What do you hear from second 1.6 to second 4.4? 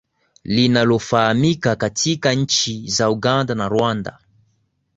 katika nchi za Uganda na Rwanda